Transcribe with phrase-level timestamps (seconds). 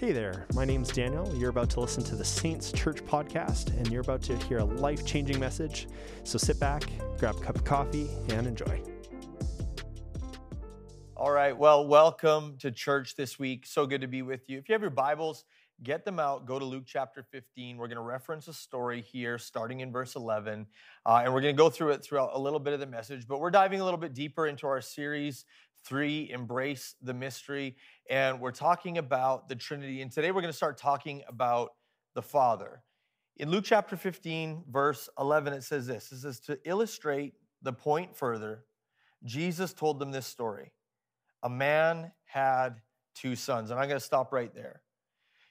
[0.00, 1.30] Hey there, my name's Daniel.
[1.36, 4.64] You're about to listen to the Saints Church podcast, and you're about to hear a
[4.64, 5.88] life changing message.
[6.24, 6.84] So sit back,
[7.18, 8.82] grab a cup of coffee, and enjoy.
[11.14, 13.66] All right, well, welcome to church this week.
[13.66, 14.56] So good to be with you.
[14.56, 15.44] If you have your Bibles,
[15.82, 16.46] get them out.
[16.46, 17.76] Go to Luke chapter 15.
[17.76, 20.66] We're going to reference a story here, starting in verse 11.
[21.04, 23.28] Uh, and we're going to go through it throughout a little bit of the message,
[23.28, 25.44] but we're diving a little bit deeper into our series
[25.84, 27.76] three, embrace the mystery.
[28.08, 30.02] And we're talking about the Trinity.
[30.02, 31.70] And today we're going to start talking about
[32.14, 32.82] the Father.
[33.36, 38.16] In Luke chapter 15, verse 11, it says this it says, To illustrate the point
[38.16, 38.64] further,
[39.24, 40.72] Jesus told them this story.
[41.42, 42.82] A man had
[43.14, 43.70] two sons.
[43.70, 44.82] And I'm going to stop right there.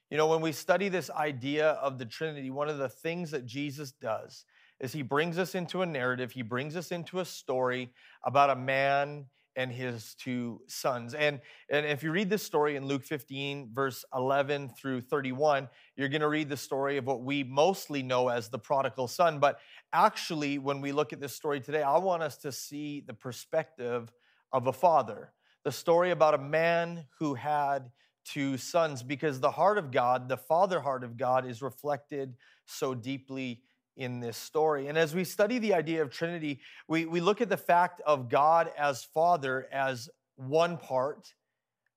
[0.09, 3.45] You know, when we study this idea of the Trinity, one of the things that
[3.45, 4.45] Jesus does
[4.79, 7.91] is he brings us into a narrative, he brings us into a story
[8.23, 9.25] about a man
[9.59, 11.13] and his two sons.
[11.13, 16.07] And, and if you read this story in Luke 15, verse 11 through 31, you're
[16.07, 19.37] going to read the story of what we mostly know as the prodigal son.
[19.37, 19.59] But
[19.91, 24.13] actually, when we look at this story today, I want us to see the perspective
[24.53, 25.33] of a father,
[25.65, 27.91] the story about a man who had
[28.23, 32.35] two sons, because the heart of God, the father heart of God, is reflected
[32.65, 33.63] so deeply
[33.99, 34.87] in this story.
[34.87, 38.29] And as we study the idea of Trinity, we, we look at the fact of
[38.29, 41.33] God as Father as one part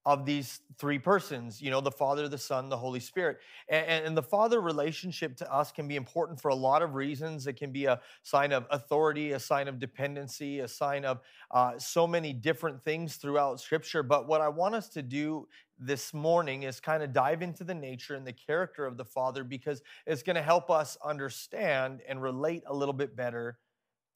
[0.05, 3.39] of these three persons, you know, the Father, the Son, the Holy Spirit.
[3.69, 7.47] And, and, the Father relationship to us can be important for a lot of reasons.
[7.47, 11.21] It can be a sign of authority, a sign of dependency, a sign of
[11.53, 14.03] uh, so many different things throughout Scripture.
[14.03, 15.47] But what I want us to do
[15.85, 19.43] this morning is kind of dive into the nature and the character of the Father
[19.43, 23.59] because it's going to help us understand and relate a little bit better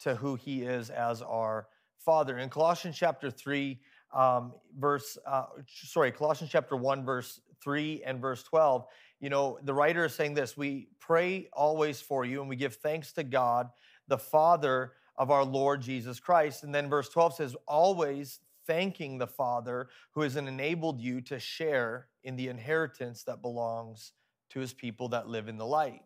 [0.01, 1.67] to who He is as our
[1.99, 2.39] Father.
[2.39, 3.81] In Colossians chapter 3,
[4.15, 8.87] um, verse, uh, sorry, Colossians chapter 1, verse 3 and verse 12,
[9.21, 12.77] you know, the writer is saying this We pray always for you, and we give
[12.77, 13.71] thanks to God,
[14.09, 16.63] the Father of our Lord Jesus Christ.
[16.63, 22.09] And then verse 12 says, Always thanking the Father who has enabled you to share
[22.25, 24.13] in the inheritance that belongs
[24.51, 26.03] to his people that live in the light.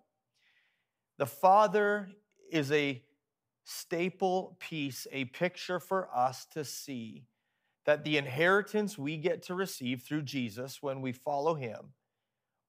[1.19, 2.09] The Father
[2.50, 3.03] is a
[3.65, 7.25] staple piece, a picture for us to see
[7.87, 11.92] that the inheritance we get to receive through Jesus when we follow him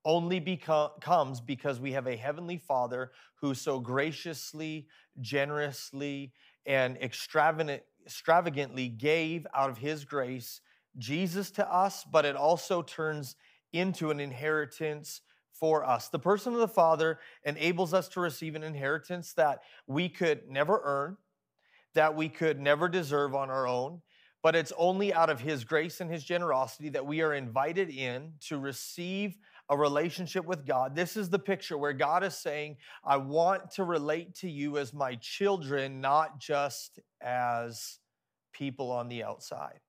[0.03, 4.87] only become, comes because we have a heavenly Father who so graciously,
[5.19, 6.33] generously,
[6.65, 10.61] and extravagant, extravagantly gave out of his grace
[10.97, 13.35] Jesus to us, but it also turns
[13.73, 15.21] into an inheritance
[15.53, 16.09] for us.
[16.09, 20.81] The person of the Father enables us to receive an inheritance that we could never
[20.83, 21.17] earn,
[21.93, 24.01] that we could never deserve on our own,
[24.43, 28.33] but it's only out of his grace and his generosity that we are invited in
[28.41, 29.37] to receive
[29.71, 30.95] a relationship with God.
[30.95, 34.93] This is the picture where God is saying, I want to relate to you as
[34.93, 37.99] my children, not just as
[38.51, 39.79] people on the outside.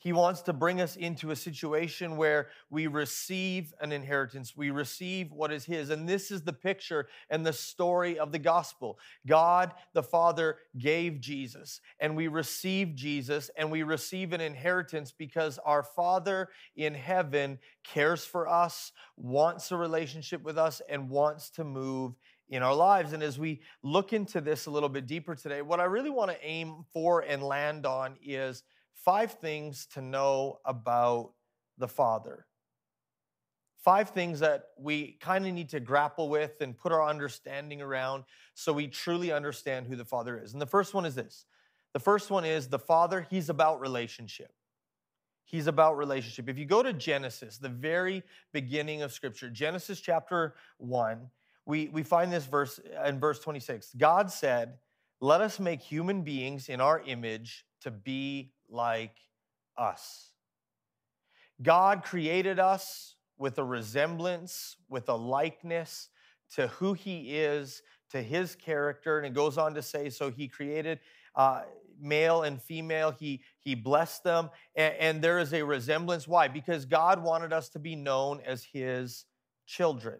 [0.00, 5.32] He wants to bring us into a situation where we receive an inheritance, we receive
[5.32, 5.90] what is His.
[5.90, 8.98] And this is the picture and the story of the gospel.
[9.26, 15.58] God the Father gave Jesus, and we receive Jesus, and we receive an inheritance because
[15.64, 21.64] our Father in heaven cares for us, wants a relationship with us, and wants to
[21.64, 22.14] move
[22.50, 23.12] in our lives.
[23.12, 26.30] And as we look into this a little bit deeper today, what I really want
[26.30, 28.62] to aim for and land on is
[29.04, 31.32] five things to know about
[31.76, 32.46] the Father.
[33.84, 38.24] Five things that we kind of need to grapple with and put our understanding around
[38.54, 40.52] so we truly understand who the Father is.
[40.52, 41.46] And the first one is this
[41.94, 44.52] the first one is the Father, He's about relationship.
[45.44, 46.48] He's about relationship.
[46.48, 48.22] If you go to Genesis, the very
[48.52, 51.30] beginning of Scripture, Genesis chapter 1,
[51.64, 53.94] we, we find this verse in verse 26.
[53.96, 54.74] God said,
[55.22, 59.16] Let us make human beings in our image to be like
[59.76, 60.32] us.
[61.62, 66.08] God created us with a resemblance, with a likeness
[66.54, 69.18] to who He is, to His character.
[69.18, 71.00] And it goes on to say, so He created
[71.34, 71.62] uh,
[72.00, 74.50] male and female, He, he blessed them.
[74.74, 76.26] And, and there is a resemblance.
[76.26, 76.48] Why?
[76.48, 79.24] Because God wanted us to be known as His
[79.66, 80.18] children.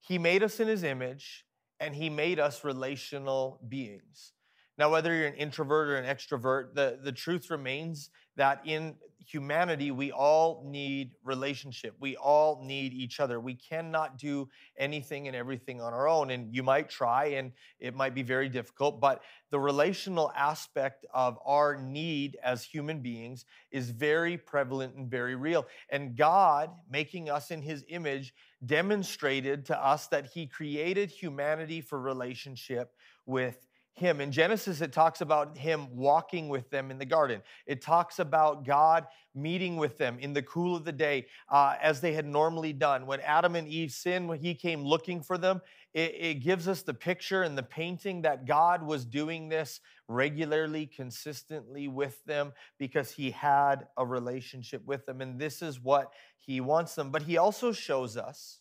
[0.00, 1.44] He made us in His image,
[1.78, 4.32] and He made us relational beings.
[4.80, 9.90] Now, whether you're an introvert or an extrovert, the, the truth remains that in humanity,
[9.90, 11.94] we all need relationship.
[12.00, 13.40] We all need each other.
[13.40, 14.48] We cannot do
[14.78, 16.30] anything and everything on our own.
[16.30, 21.36] And you might try, and it might be very difficult, but the relational aspect of
[21.44, 25.66] our need as human beings is very prevalent and very real.
[25.90, 28.32] And God, making us in his image,
[28.64, 32.94] demonstrated to us that he created humanity for relationship
[33.26, 34.20] with him.
[34.20, 37.42] In Genesis, it talks about him walking with them in the garden.
[37.66, 42.00] It talks about God meeting with them in the cool of the day uh, as
[42.00, 43.06] they had normally done.
[43.06, 45.60] When Adam and Eve sinned, when he came looking for them,
[45.92, 50.86] it, it gives us the picture and the painting that God was doing this regularly,
[50.86, 55.20] consistently with them because he had a relationship with them.
[55.20, 57.10] And this is what he wants them.
[57.10, 58.59] But he also shows us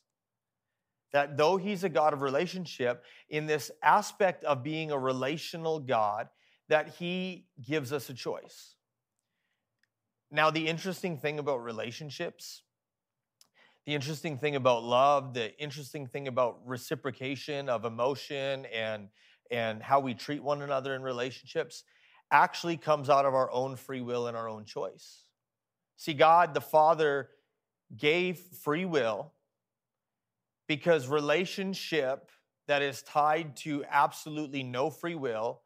[1.11, 6.29] that though he's a God of relationship, in this aspect of being a relational God,
[6.67, 8.75] that he gives us a choice.
[10.31, 12.61] Now, the interesting thing about relationships,
[13.85, 19.07] the interesting thing about love, the interesting thing about reciprocation of emotion and,
[19.49, 21.83] and how we treat one another in relationships
[22.31, 25.23] actually comes out of our own free will and our own choice.
[25.97, 27.29] See, God the Father
[27.97, 29.33] gave free will
[30.69, 32.29] because relationship
[32.67, 35.61] that is tied to absolutely no free will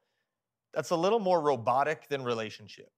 [0.73, 2.89] that's a little more robotic than relationship.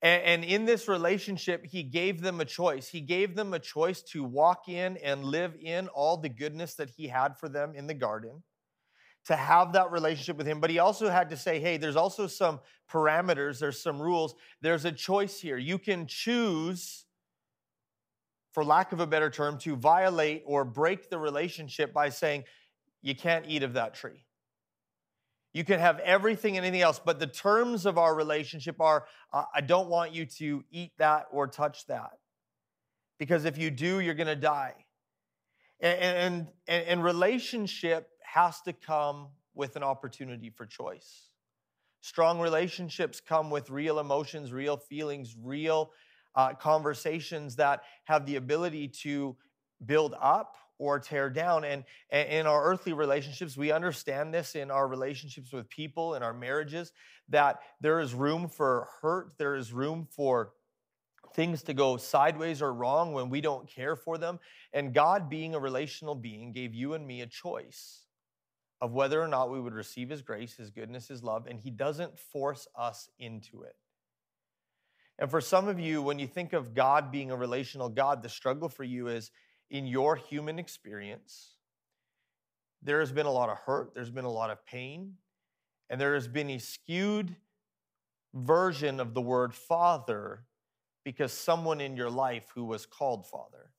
[0.00, 2.86] And, in this relationship he gave them a choice.
[2.86, 6.90] He gave them a choice to walk in and live in all the goodness that
[6.90, 8.44] he had for them in the garden
[9.24, 10.60] to have that relationship with him.
[10.60, 14.34] But he also had to say hey there's also some parameters there's some rules.
[14.60, 15.56] There's a choice here.
[15.56, 17.06] You can choose
[18.58, 22.42] for lack of a better term, to violate or break the relationship by saying,
[23.02, 24.24] you can't eat of that tree.
[25.52, 29.60] You can have everything and anything else, but the terms of our relationship are I
[29.60, 32.18] don't want you to eat that or touch that.
[33.16, 34.74] Because if you do, you're going to die.
[35.78, 41.28] And, and, and relationship has to come with an opportunity for choice.
[42.00, 45.92] Strong relationships come with real emotions, real feelings, real
[46.38, 49.36] uh, conversations that have the ability to
[49.84, 51.64] build up or tear down.
[51.64, 56.22] And, and in our earthly relationships, we understand this in our relationships with people, in
[56.22, 56.92] our marriages,
[57.28, 60.52] that there is room for hurt, there is room for
[61.34, 64.38] things to go sideways or wrong when we don't care for them.
[64.72, 68.04] And God, being a relational being, gave you and me a choice
[68.80, 71.72] of whether or not we would receive His grace, His goodness, His love, and He
[71.72, 73.74] doesn't force us into it.
[75.18, 78.28] And for some of you, when you think of God being a relational God, the
[78.28, 79.30] struggle for you is
[79.70, 81.56] in your human experience,
[82.82, 85.14] there has been a lot of hurt, there's been a lot of pain,
[85.90, 87.34] and there has been a skewed
[88.32, 90.44] version of the word father
[91.04, 93.70] because someone in your life who was called father.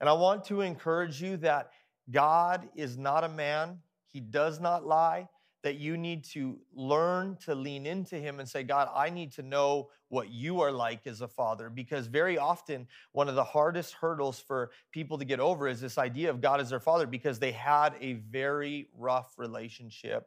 [0.00, 1.70] And I want to encourage you that
[2.10, 5.28] God is not a man, he does not lie
[5.62, 9.42] that you need to learn to lean into him and say, God, I need to
[9.42, 11.68] know what you are like as a father.
[11.68, 15.98] Because very often, one of the hardest hurdles for people to get over is this
[15.98, 20.26] idea of God as their father because they had a very rough relationship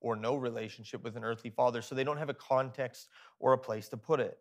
[0.00, 1.82] or no relationship with an earthly father.
[1.82, 3.08] So they don't have a context
[3.40, 4.38] or a place to put it.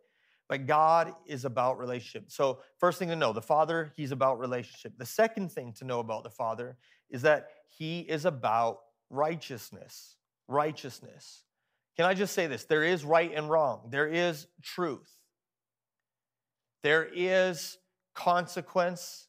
[0.47, 2.31] But God is about relationship.
[2.31, 4.93] So, first thing to know, the Father, He's about relationship.
[4.97, 6.77] The second thing to know about the Father
[7.09, 8.79] is that He is about
[9.09, 10.16] righteousness
[10.47, 11.43] righteousness.
[11.95, 12.65] Can I just say this?
[12.65, 15.11] There is right and wrong, there is truth,
[16.83, 17.77] there is
[18.13, 19.27] consequence,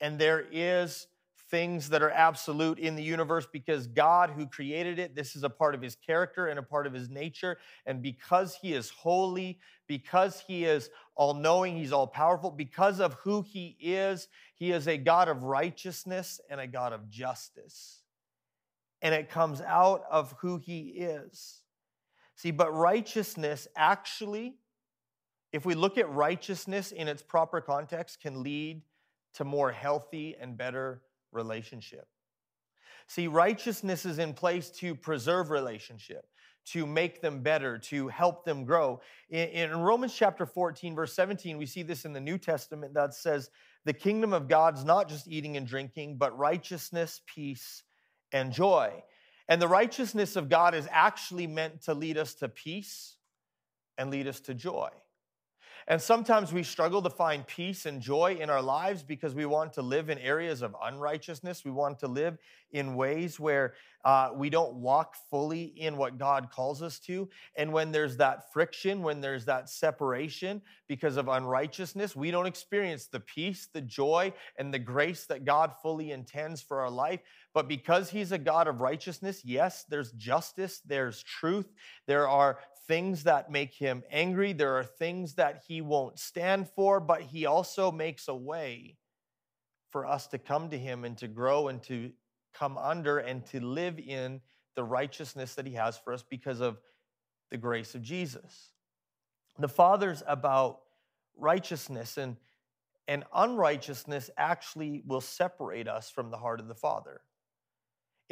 [0.00, 1.06] and there is
[1.50, 5.50] things that are absolute in the universe because God, who created it, this is a
[5.50, 7.58] part of his character and a part of his nature.
[7.84, 13.12] And because he is holy, because he is all knowing, he's all powerful, because of
[13.14, 18.01] who he is, he is a God of righteousness and a God of justice
[19.02, 21.60] and it comes out of who he is.
[22.36, 24.54] See, but righteousness actually,
[25.52, 28.82] if we look at righteousness in its proper context, can lead
[29.34, 32.06] to more healthy and better relationship.
[33.08, 36.24] See, righteousness is in place to preserve relationship,
[36.66, 39.00] to make them better, to help them grow.
[39.28, 43.14] In, in, Romans chapter 14, verse 17, we see this in the New Testament that
[43.14, 43.50] says,
[43.84, 47.82] The kingdom of God's not just eating and drinking, but righteousness, peace,
[48.32, 49.02] and joy.
[49.48, 53.16] And the righteousness of God is actually meant to lead us to peace
[53.98, 54.88] and lead us to joy.
[55.88, 59.72] And sometimes we struggle to find peace and joy in our lives because we want
[59.74, 61.64] to live in areas of unrighteousness.
[61.64, 62.38] We want to live
[62.72, 63.74] in ways where
[64.04, 67.28] uh, we don't walk fully in what God calls us to.
[67.56, 73.06] And when there's that friction, when there's that separation because of unrighteousness, we don't experience
[73.06, 77.20] the peace, the joy, and the grace that God fully intends for our life.
[77.54, 81.70] But because He's a God of righteousness, yes, there's justice, there's truth,
[82.06, 87.00] there are things that make him angry, there are things that he won't stand for,
[87.00, 88.96] but he also makes a way
[89.90, 92.10] for us to come to him and to grow and to
[92.54, 94.40] come under and to live in
[94.74, 96.80] the righteousness that he has for us because of
[97.50, 98.72] the grace of Jesus.
[99.58, 100.80] The Father's about
[101.36, 102.36] righteousness and
[103.08, 107.20] and unrighteousness actually will separate us from the heart of the Father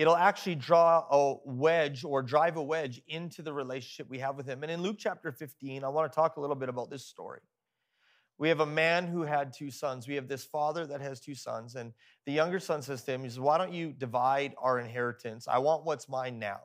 [0.00, 4.46] it'll actually draw a wedge or drive a wedge into the relationship we have with
[4.46, 4.62] him.
[4.62, 7.42] And in Luke chapter 15, I want to talk a little bit about this story.
[8.38, 10.08] We have a man who had two sons.
[10.08, 11.74] We have this father that has two sons.
[11.74, 11.92] And
[12.24, 15.46] the younger son says to him, He says, Why don't you divide our inheritance?
[15.46, 16.60] I want what's mine now.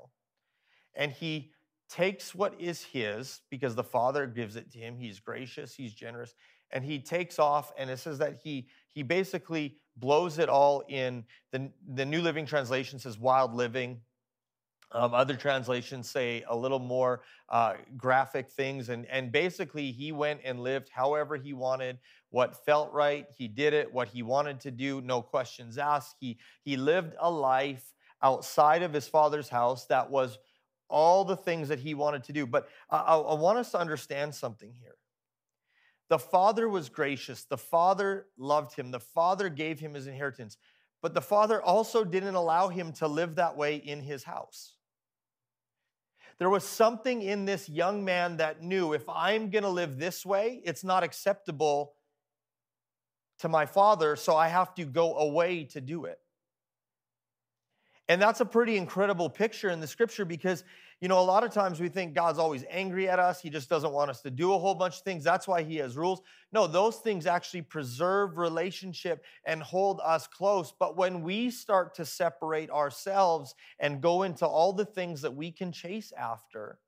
[0.94, 1.52] And he
[1.90, 4.96] takes what is his because the father gives it to him.
[4.98, 6.34] He's gracious, he's generous.
[6.72, 11.24] And he takes off, and it says that he, he basically blows it all in.
[11.52, 14.02] The, the New Living Translation says wild living.
[14.92, 18.90] Um, other translations say a little more uh, graphic things.
[18.90, 21.98] And, and basically, he went and lived however he wanted,
[22.30, 23.26] what felt right.
[23.38, 26.16] He did it, what he wanted to do, no questions asked.
[26.20, 30.38] He, he lived a life outside of his father's house that was
[30.90, 32.46] all the things that he wanted to do.
[32.46, 34.96] But I, I want us to understand something here.
[36.10, 37.46] The father was gracious.
[37.46, 38.92] The father loved him.
[38.92, 40.58] The father gave him his inheritance.
[41.02, 44.74] But the father also didn't allow him to live that way in his house.
[46.38, 50.26] There was something in this young man that knew if I'm going to live this
[50.26, 51.94] way, it's not acceptable
[53.40, 56.20] to my father, so I have to go away to do it.
[58.08, 60.64] And that's a pretty incredible picture in the scripture because
[61.02, 63.42] you know, a lot of times we think God's always angry at us.
[63.42, 65.24] He just doesn't want us to do a whole bunch of things.
[65.24, 66.22] That's why He has rules.
[66.54, 70.74] No, those things actually preserve relationship and hold us close.
[70.78, 75.52] But when we start to separate ourselves and go into all the things that we
[75.52, 76.80] can chase after,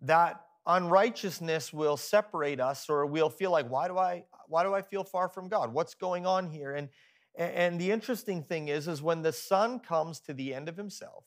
[0.00, 4.82] that unrighteousness will separate us or we'll feel like why do i why do i
[4.82, 6.88] feel far from god what's going on here and
[7.36, 11.24] and the interesting thing is, is when the son comes to the end of himself,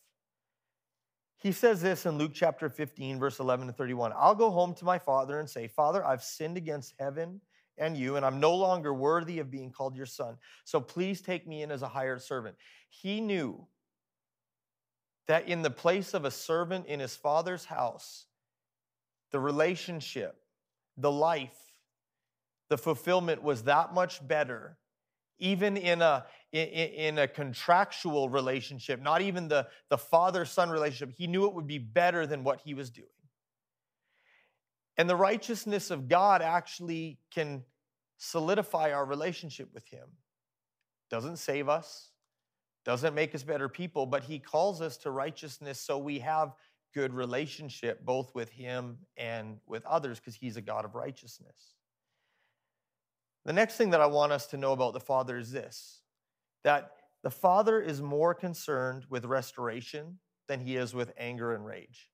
[1.38, 4.14] he says this in Luke chapter 15, verse 11 to 31.
[4.16, 7.42] I'll go home to my father and say, Father, I've sinned against heaven
[7.78, 10.38] and you, and I'm no longer worthy of being called your son.
[10.64, 12.56] So please take me in as a hired servant.
[12.90, 13.68] He knew
[15.28, 18.26] that in the place of a servant in his father's house,
[19.32, 20.38] the relationship,
[20.98, 21.74] the life,
[22.70, 24.78] the fulfillment was that much better
[25.44, 31.28] even in a in, a contractual relationship not even the the father son relationship he
[31.28, 33.08] knew it would be better than what he was doing.
[34.98, 37.64] And the righteousness of god actually can
[38.18, 40.08] solidify our relationship with him.
[41.10, 42.12] Doesn't save us
[42.86, 46.54] doesn't make us better people but he calls us to righteousness so we have
[46.94, 51.76] good relationship both with him and with others because he's a god of righteousness
[53.46, 56.00] the next thing that I want us to know about the Father is this
[56.64, 56.92] that
[57.24, 62.10] the Father is more concerned with restoration than he is with anger and rage.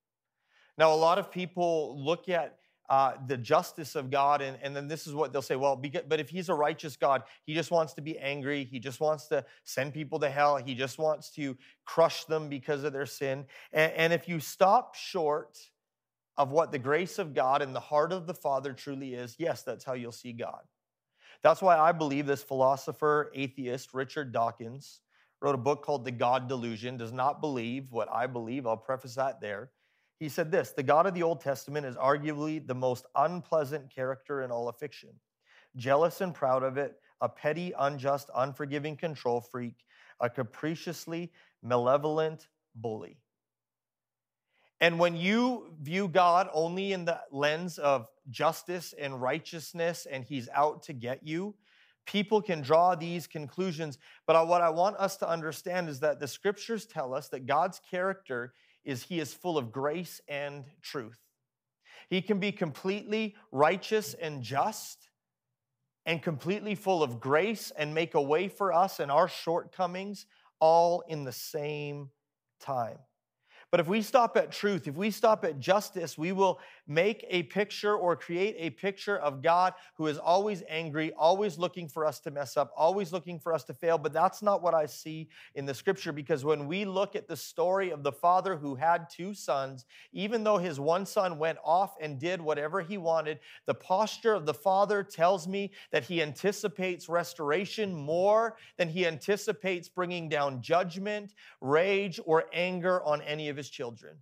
[0.77, 2.57] Now, a lot of people look at
[2.89, 6.19] uh, the justice of God, and, and then this is what they'll say well, but
[6.19, 8.63] if he's a righteous God, he just wants to be angry.
[8.63, 10.57] He just wants to send people to hell.
[10.57, 11.55] He just wants to
[11.85, 13.45] crush them because of their sin.
[13.73, 15.59] And, and if you stop short
[16.37, 19.61] of what the grace of God and the heart of the Father truly is, yes,
[19.61, 20.61] that's how you'll see God.
[21.43, 25.01] That's why I believe this philosopher, atheist, Richard Dawkins,
[25.41, 28.67] wrote a book called The God Delusion, does not believe what I believe.
[28.67, 29.71] I'll preface that there.
[30.19, 34.41] He said this The God of the Old Testament is arguably the most unpleasant character
[34.41, 35.09] in all of fiction.
[35.77, 39.85] Jealous and proud of it, a petty, unjust, unforgiving control freak,
[40.19, 41.31] a capriciously
[41.63, 43.17] malevolent bully.
[44.81, 50.47] And when you view God only in the lens of justice and righteousness and he's
[50.49, 51.55] out to get you,
[52.05, 53.97] people can draw these conclusions.
[54.25, 57.81] But what I want us to understand is that the scriptures tell us that God's
[57.91, 58.53] character
[58.85, 61.19] is he is full of grace and truth.
[62.09, 65.09] He can be completely righteous and just
[66.05, 70.25] and completely full of grace and make a way for us and our shortcomings
[70.59, 72.09] all in the same
[72.59, 72.97] time.
[73.71, 77.43] But if we stop at truth, if we stop at justice, we will make a
[77.43, 82.19] picture or create a picture of God who is always angry, always looking for us
[82.21, 83.99] to mess up, always looking for us to fail.
[83.99, 87.35] But that's not what I see in the scripture because when we look at the
[87.35, 91.95] story of the father who had two sons, even though his one son went off
[92.01, 97.07] and did whatever he wanted, the posture of the father tells me that he anticipates
[97.07, 103.69] restoration more than he anticipates bringing down judgment, rage, or anger on any of his
[103.69, 104.15] children.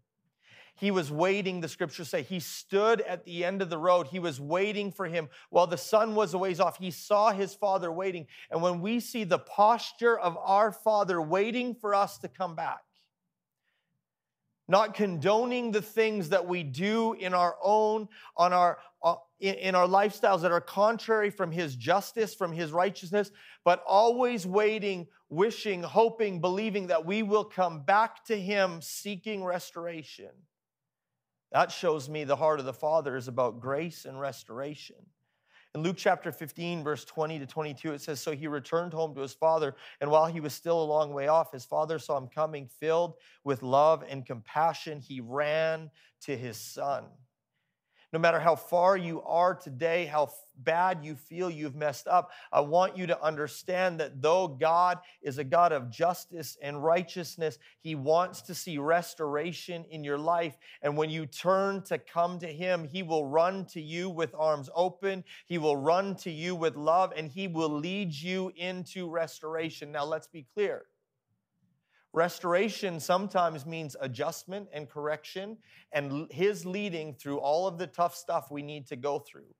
[0.75, 2.21] He was waiting, the scriptures say.
[2.21, 4.07] He stood at the end of the road.
[4.07, 6.77] He was waiting for him while the son was a ways off.
[6.77, 8.27] He saw his father waiting.
[8.51, 12.81] And when we see the posture of our father waiting for us to come back,
[14.67, 19.87] not condoning the things that we do in our own, on our, uh, in our
[19.87, 23.31] lifestyles that are contrary from his justice, from his righteousness,
[23.63, 30.31] but always waiting, wishing, hoping, believing that we will come back to him seeking restoration.
[31.51, 34.97] That shows me the heart of the Father is about grace and restoration.
[35.75, 39.21] In Luke chapter 15, verse 20 to 22, it says, So he returned home to
[39.21, 42.27] his father, and while he was still a long way off, his father saw him
[42.27, 44.99] coming, filled with love and compassion.
[44.99, 45.91] He ran
[46.21, 47.05] to his son.
[48.13, 52.61] No matter how far you are today, how bad you feel you've messed up, I
[52.61, 57.95] want you to understand that though God is a God of justice and righteousness, He
[57.95, 60.57] wants to see restoration in your life.
[60.81, 64.69] And when you turn to come to Him, He will run to you with arms
[64.73, 69.91] open, He will run to you with love, and He will lead you into restoration.
[69.91, 70.85] Now, let's be clear.
[72.13, 75.57] Restoration sometimes means adjustment and correction
[75.91, 79.53] and His leading through all of the tough stuff we need to go through.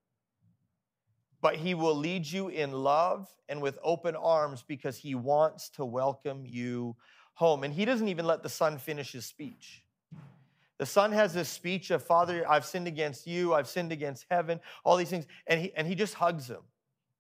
[1.42, 5.86] But He will lead you in love and with open arms because He wants to
[5.86, 6.96] welcome you
[7.34, 7.64] home.
[7.64, 9.84] And He doesn't even let the son finish his speech.
[10.78, 14.60] The son has this speech of, Father, I've sinned against you, I've sinned against heaven,
[14.84, 15.26] all these things.
[15.48, 16.62] And he, and he just hugs him.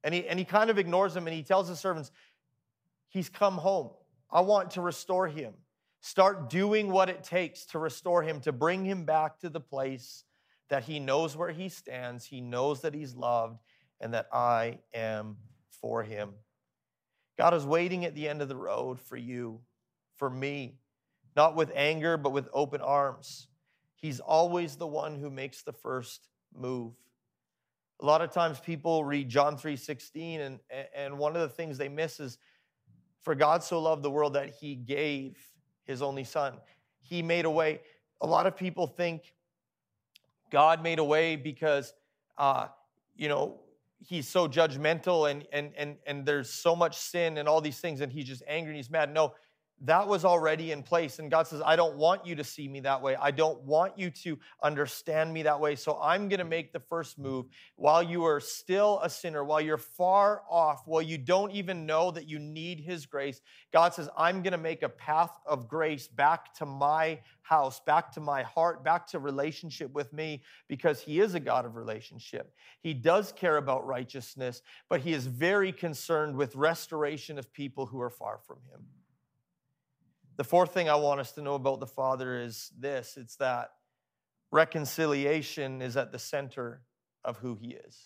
[0.03, 2.12] And he, and he kind of ignores him and he tells his servants,
[3.10, 3.91] He's come home.
[4.31, 5.53] I want to restore him.
[6.01, 10.24] Start doing what it takes to restore him, to bring him back to the place
[10.69, 13.60] that he knows where he stands, he knows that he's loved,
[14.01, 15.38] and that I am
[15.81, 16.34] for him.
[17.38, 19.62] God is waiting at the end of the road for you,
[20.15, 20.79] for me,
[21.36, 23.48] not with anger, but with open arms.
[23.96, 26.93] He's always the one who makes the first move.
[28.02, 30.60] A lot of times people read John 3:16 and
[30.95, 32.38] and one of the things they miss is
[33.28, 35.38] for God so loved the world that he gave
[35.84, 36.54] his only son.
[37.02, 37.82] He made a way.
[38.22, 39.34] A lot of people think
[40.50, 41.94] God made a way because,
[42.38, 42.68] uh,
[43.18, 43.60] you know,
[44.00, 48.00] he's so judgmental and, and, and, and there's so much sin and all these things
[48.00, 49.13] and he's just angry and he's mad.
[49.13, 49.34] No,
[49.82, 51.20] that was already in place.
[51.20, 53.16] And God says, I don't want you to see me that way.
[53.16, 55.76] I don't want you to understand me that way.
[55.76, 59.62] So I'm going to make the first move while you are still a sinner, while
[59.62, 63.40] you're far off, while you don't even know that you need His grace.
[63.72, 68.12] God says, I'm going to make a path of grace back to my house, back
[68.13, 72.52] to my heart, back to relationship with me, because He is a God of relationship.
[72.82, 78.02] He does care about righteousness, but He is very concerned with restoration of people who
[78.02, 78.82] are far from Him.
[80.38, 83.71] The fourth thing I want us to know about the Father is this it's that
[84.52, 86.84] reconciliation is at the center
[87.26, 87.97] of who He is.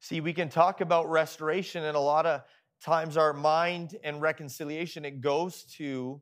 [0.00, 2.42] See, we can talk about restoration, and a lot of
[2.82, 6.20] times our mind and reconciliation, it goes to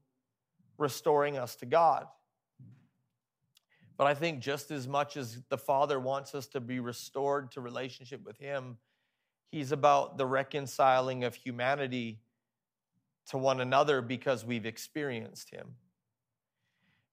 [0.76, 2.07] restoring us to God.
[3.96, 7.62] But I think just as much as the Father wants us to be restored to
[7.62, 8.76] relationship with Him,
[9.50, 12.20] He's about the reconciling of humanity
[13.30, 15.74] to one another because we've experienced him.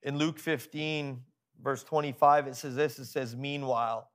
[0.03, 1.21] In Luke 15,
[1.61, 4.09] verse 25, it says this it says, Meanwhile.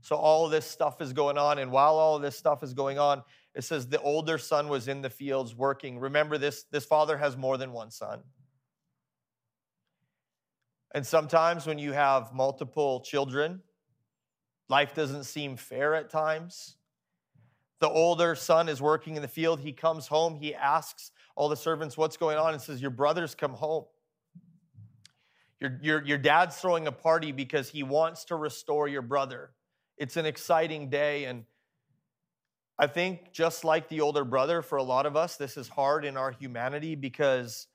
[0.00, 1.58] So all this stuff is going on.
[1.58, 3.22] And while all this stuff is going on,
[3.54, 5.98] it says the older son was in the fields working.
[5.98, 8.20] Remember, this, this father has more than one son.
[10.94, 13.62] And sometimes when you have multiple children,
[14.68, 16.76] life doesn't seem fair at times.
[17.80, 19.60] The older son is working in the field.
[19.60, 20.36] He comes home.
[20.36, 23.84] He asks all the servants what's going on and says, Your brother's come home.
[25.60, 29.50] Your, your, your dad's throwing a party because he wants to restore your brother.
[29.96, 31.24] It's an exciting day.
[31.24, 31.44] And
[32.78, 36.04] I think, just like the older brother, for a lot of us, this is hard
[36.04, 37.68] in our humanity because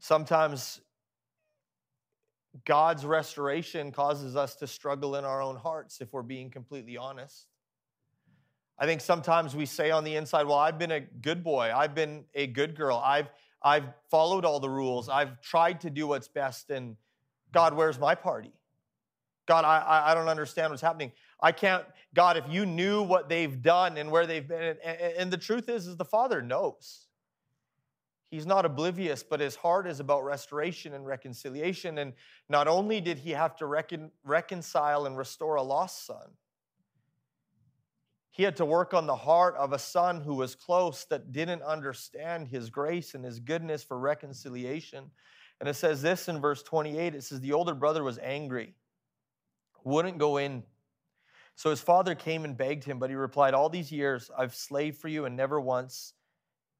[0.00, 0.80] sometimes
[2.64, 7.46] God's restoration causes us to struggle in our own hearts if we're being completely honest.
[8.78, 11.72] I think sometimes we say on the inside, well, I've been a good boy.
[11.74, 13.02] I've been a good girl.
[13.04, 13.28] I've,
[13.62, 15.08] I've followed all the rules.
[15.08, 16.70] I've tried to do what's best.
[16.70, 16.96] And
[17.52, 18.52] God, where's my party?
[19.46, 21.10] God, I, I don't understand what's happening.
[21.40, 25.30] I can't, God, if you knew what they've done and where they've been, and, and
[25.32, 27.06] the truth is, is the Father knows.
[28.30, 31.96] He's not oblivious, but his heart is about restoration and reconciliation.
[31.98, 32.12] And
[32.50, 36.28] not only did he have to recon, reconcile and restore a lost son,
[38.38, 41.60] he had to work on the heart of a son who was close that didn't
[41.60, 45.10] understand his grace and his goodness for reconciliation.
[45.58, 48.76] And it says this in verse 28 it says, The older brother was angry,
[49.82, 50.62] wouldn't go in.
[51.56, 54.98] So his father came and begged him, but he replied, All these years I've slaved
[54.98, 56.14] for you and never once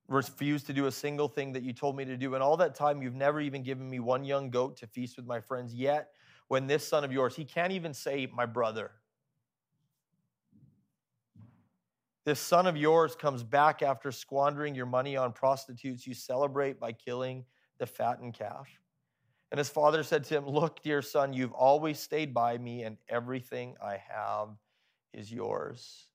[0.06, 2.34] refused to do a single thing that you told me to do.
[2.34, 5.26] And all that time, you've never even given me one young goat to feast with
[5.26, 5.74] my friends.
[5.74, 6.10] Yet,
[6.46, 8.92] when this son of yours, he can't even say, my brother.
[12.28, 16.06] This son of yours comes back after squandering your money on prostitutes.
[16.06, 17.46] You celebrate by killing
[17.78, 18.68] the fattened calf.
[19.50, 22.98] And his father said to him, Look, dear son, you've always stayed by me, and
[23.08, 24.48] everything I have
[25.14, 26.08] is yours.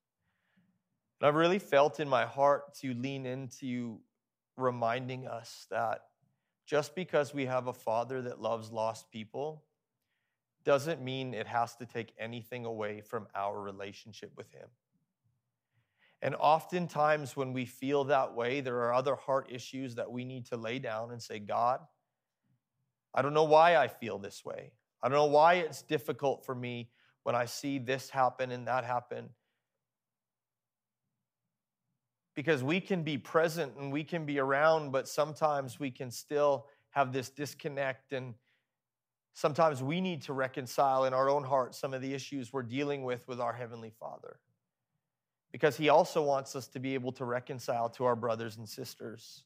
[1.19, 3.97] And I've really felt in my heart to lean into
[4.55, 6.01] reminding us that
[6.67, 9.63] just because we have a father that loves lost people
[10.63, 14.67] doesn't mean it has to take anything away from our relationship with him.
[16.23, 20.45] And oftentimes, when we feel that way, there are other heart issues that we need
[20.47, 21.81] to lay down and say, God,
[23.13, 24.71] I don't know why I feel this way.
[25.03, 26.89] I don't know why it's difficult for me
[27.23, 29.29] when I see this happen and that happen
[32.35, 36.67] because we can be present and we can be around, but sometimes we can still
[36.91, 38.13] have this disconnect.
[38.13, 38.33] And
[39.33, 43.03] sometimes we need to reconcile in our own heart some of the issues we're dealing
[43.03, 44.39] with with our Heavenly Father.
[45.53, 49.45] Because He also wants us to be able to reconcile to our brothers and sisters.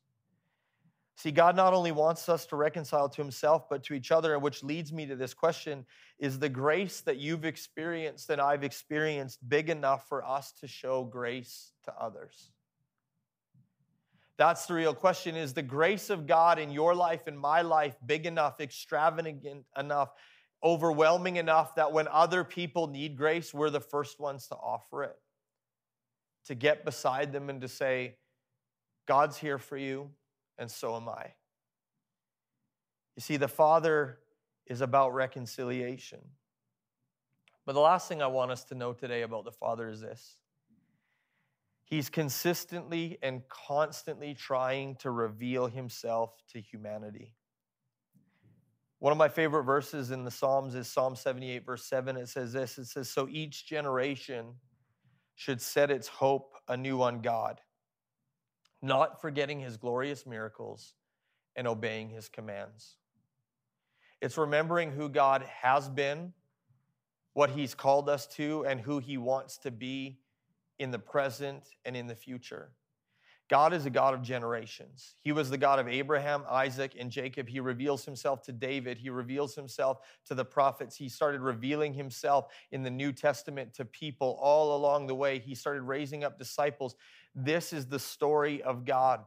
[1.15, 4.41] See, God not only wants us to reconcile to Himself, but to each other, and
[4.41, 5.85] which leads me to this question
[6.17, 11.03] Is the grace that you've experienced and I've experienced big enough for us to show
[11.03, 12.51] grace to others?
[14.37, 17.95] That's the real question is the grace of God in your life and my life
[18.05, 20.13] big enough, extravagant enough,
[20.63, 25.17] overwhelming enough that when other people need grace, we're the first ones to offer it.
[26.47, 28.15] To get beside them and to say,
[29.05, 30.09] God's here for you,
[30.57, 31.33] and so am I.
[33.15, 34.19] You see, the Father
[34.65, 36.19] is about reconciliation.
[37.65, 40.37] But the last thing I want us to know today about the Father is this
[41.83, 47.33] He's consistently and constantly trying to reveal himself to humanity.
[48.99, 52.17] One of my favorite verses in the Psalms is Psalm 78, verse 7.
[52.17, 54.55] It says this It says, So each generation
[55.37, 57.61] should set its hope anew on God,
[58.81, 60.95] not forgetting his glorious miracles
[61.55, 62.97] and obeying his commands.
[64.19, 66.33] It's remembering who God has been,
[67.33, 70.17] what he's called us to, and who he wants to be
[70.79, 72.71] in the present and in the future.
[73.49, 75.15] God is a God of generations.
[75.21, 77.47] He was the God of Abraham, Isaac, and Jacob.
[77.47, 78.97] He reveals himself to David.
[78.97, 80.97] He reveals himself to the prophets.
[80.97, 85.39] He started revealing himself in the New Testament to people all along the way.
[85.39, 86.95] He started raising up disciples.
[87.33, 89.23] This is the story of God.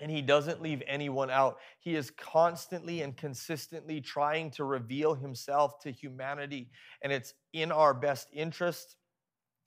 [0.00, 1.58] And he doesn't leave anyone out.
[1.78, 6.70] He is constantly and consistently trying to reveal himself to humanity.
[7.02, 8.96] And it's in our best interest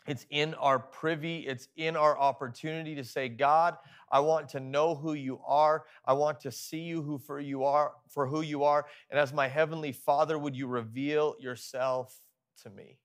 [0.07, 3.77] it's in our privy, it's in our opportunity to say, God,
[4.09, 5.83] I want to know who you are.
[6.05, 8.85] I want to see you who for you are, for who you are.
[9.11, 12.21] And as my heavenly Father, would you reveal yourself
[12.63, 12.97] to me?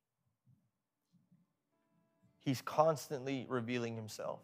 [2.38, 4.40] He's constantly revealing himself.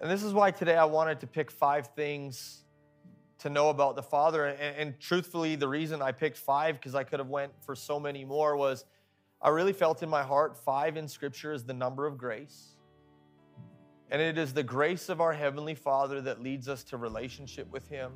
[0.00, 2.64] And this is why today I wanted to pick five things
[3.38, 4.46] to know about the Father.
[4.46, 7.98] And, and truthfully, the reason I picked five, because I could have went for so
[7.98, 8.84] many more, was
[9.40, 12.74] I really felt in my heart five in Scripture is the number of grace.
[14.10, 17.88] And it is the grace of our Heavenly Father that leads us to relationship with
[17.88, 18.12] Him.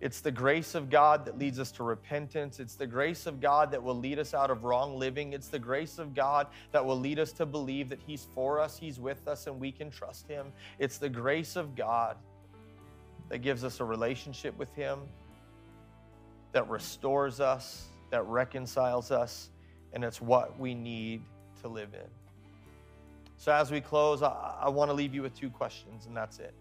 [0.00, 2.60] It's the grace of God that leads us to repentance.
[2.60, 5.32] It's the grace of God that will lead us out of wrong living.
[5.32, 8.76] It's the grace of God that will lead us to believe that He's for us,
[8.76, 10.52] He's with us, and we can trust Him.
[10.78, 12.18] It's the grace of God
[13.30, 15.00] that gives us a relationship with Him,
[16.52, 19.50] that restores us, that reconciles us,
[19.96, 21.22] and it's what we need
[21.62, 22.06] to live in.
[23.38, 26.38] So, as we close, I, I want to leave you with two questions, and that's
[26.38, 26.52] it.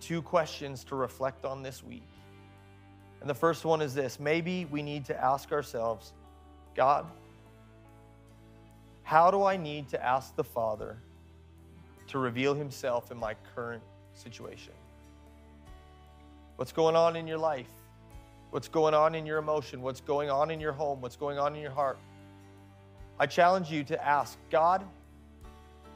[0.00, 2.08] Two questions to reflect on this week.
[3.20, 6.14] And the first one is this maybe we need to ask ourselves,
[6.74, 7.04] God,
[9.02, 10.96] how do I need to ask the Father
[12.06, 13.82] to reveal himself in my current
[14.14, 14.72] situation?
[16.56, 17.68] What's going on in your life?
[18.52, 19.82] What's going on in your emotion?
[19.82, 21.02] What's going on in your home?
[21.02, 21.98] What's going on in your heart?
[23.18, 24.84] I challenge you to ask God,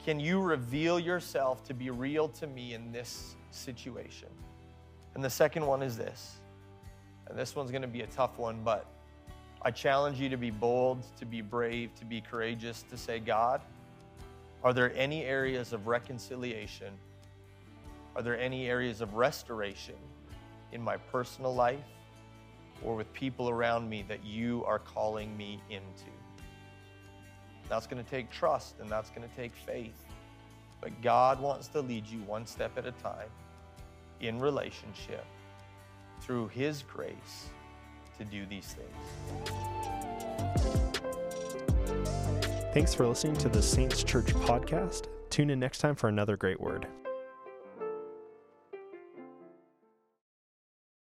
[0.05, 4.29] can you reveal yourself to be real to me in this situation?
[5.15, 6.37] And the second one is this,
[7.27, 8.87] and this one's going to be a tough one, but
[9.61, 13.61] I challenge you to be bold, to be brave, to be courageous, to say, God,
[14.65, 16.95] are there any areas of reconciliation?
[18.17, 19.97] Are there any areas of restoration
[20.73, 21.79] in my personal life
[22.83, 26.11] or with people around me that you are calling me into?
[27.71, 29.95] That's going to take trust and that's going to take faith.
[30.81, 33.29] But God wants to lead you one step at a time
[34.21, 35.25] in relationship
[36.21, 37.49] through His grace
[38.19, 38.91] to do these things.
[42.75, 45.07] Thanks for listening to the Saints Church podcast.
[45.31, 46.87] Tune in next time for another great word.